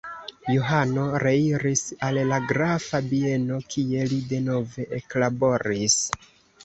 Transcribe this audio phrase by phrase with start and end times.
[0.51, 5.99] Johano reiris al la grafa bieno kie li denove eklaboris.